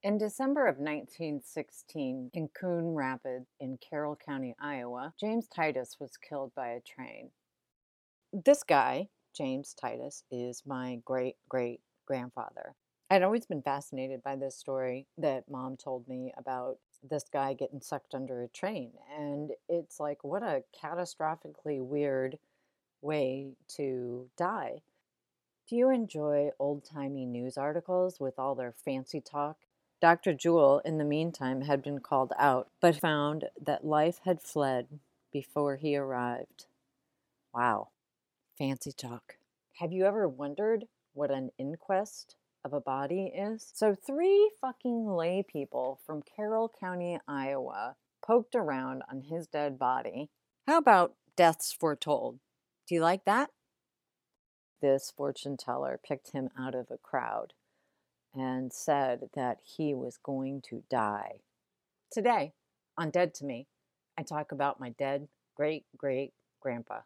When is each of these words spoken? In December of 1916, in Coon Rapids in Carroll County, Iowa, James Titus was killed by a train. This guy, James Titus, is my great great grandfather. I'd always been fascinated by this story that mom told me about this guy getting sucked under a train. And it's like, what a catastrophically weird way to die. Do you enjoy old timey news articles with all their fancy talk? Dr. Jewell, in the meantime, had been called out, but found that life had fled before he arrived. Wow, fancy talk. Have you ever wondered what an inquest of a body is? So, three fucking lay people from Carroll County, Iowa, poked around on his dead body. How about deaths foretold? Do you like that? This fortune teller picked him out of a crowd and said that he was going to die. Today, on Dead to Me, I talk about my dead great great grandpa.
In 0.00 0.16
December 0.16 0.68
of 0.68 0.78
1916, 0.78 2.30
in 2.32 2.48
Coon 2.48 2.94
Rapids 2.94 3.48
in 3.58 3.78
Carroll 3.78 4.14
County, 4.14 4.54
Iowa, 4.60 5.12
James 5.18 5.48
Titus 5.48 5.96
was 5.98 6.16
killed 6.16 6.54
by 6.54 6.68
a 6.68 6.80
train. 6.80 7.32
This 8.32 8.62
guy, 8.62 9.08
James 9.34 9.74
Titus, 9.74 10.22
is 10.30 10.62
my 10.64 11.00
great 11.04 11.34
great 11.48 11.80
grandfather. 12.06 12.76
I'd 13.10 13.24
always 13.24 13.46
been 13.46 13.60
fascinated 13.60 14.22
by 14.22 14.36
this 14.36 14.56
story 14.56 15.08
that 15.16 15.50
mom 15.50 15.76
told 15.76 16.06
me 16.06 16.32
about 16.38 16.78
this 17.02 17.24
guy 17.32 17.54
getting 17.54 17.80
sucked 17.80 18.14
under 18.14 18.42
a 18.42 18.48
train. 18.48 18.92
And 19.18 19.50
it's 19.68 19.98
like, 19.98 20.22
what 20.22 20.44
a 20.44 20.62
catastrophically 20.80 21.84
weird 21.84 22.38
way 23.02 23.56
to 23.76 24.30
die. 24.36 24.82
Do 25.66 25.74
you 25.74 25.90
enjoy 25.90 26.50
old 26.60 26.84
timey 26.84 27.26
news 27.26 27.58
articles 27.58 28.20
with 28.20 28.38
all 28.38 28.54
their 28.54 28.72
fancy 28.72 29.20
talk? 29.20 29.56
Dr. 30.00 30.32
Jewell, 30.32 30.80
in 30.84 30.98
the 30.98 31.04
meantime, 31.04 31.62
had 31.62 31.82
been 31.82 31.98
called 31.98 32.32
out, 32.38 32.68
but 32.80 32.96
found 32.96 33.46
that 33.60 33.84
life 33.84 34.20
had 34.24 34.40
fled 34.40 35.00
before 35.32 35.76
he 35.76 35.96
arrived. 35.96 36.66
Wow, 37.52 37.88
fancy 38.56 38.92
talk. 38.92 39.38
Have 39.80 39.92
you 39.92 40.04
ever 40.04 40.28
wondered 40.28 40.86
what 41.14 41.32
an 41.32 41.50
inquest 41.58 42.36
of 42.64 42.72
a 42.72 42.80
body 42.80 43.32
is? 43.34 43.70
So, 43.74 43.94
three 43.94 44.50
fucking 44.60 45.08
lay 45.08 45.42
people 45.42 45.98
from 46.06 46.22
Carroll 46.22 46.72
County, 46.80 47.18
Iowa, 47.26 47.96
poked 48.24 48.54
around 48.54 49.02
on 49.10 49.22
his 49.22 49.48
dead 49.48 49.78
body. 49.78 50.30
How 50.66 50.78
about 50.78 51.14
deaths 51.36 51.72
foretold? 51.72 52.38
Do 52.86 52.94
you 52.94 53.00
like 53.00 53.24
that? 53.24 53.50
This 54.80 55.12
fortune 55.16 55.56
teller 55.56 55.98
picked 56.02 56.30
him 56.30 56.50
out 56.56 56.76
of 56.76 56.86
a 56.90 56.98
crowd 56.98 57.52
and 58.34 58.72
said 58.72 59.30
that 59.34 59.58
he 59.62 59.94
was 59.94 60.18
going 60.22 60.62
to 60.62 60.84
die. 60.90 61.40
Today, 62.10 62.52
on 62.96 63.10
Dead 63.10 63.34
to 63.34 63.44
Me, 63.44 63.66
I 64.16 64.22
talk 64.22 64.52
about 64.52 64.80
my 64.80 64.90
dead 64.90 65.28
great 65.54 65.84
great 65.96 66.32
grandpa. 66.60 67.00